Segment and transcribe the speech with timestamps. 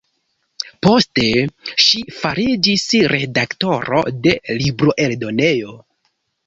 [0.87, 1.25] Poste
[1.89, 5.81] ŝi fariĝis redaktoro de libroeldonejo.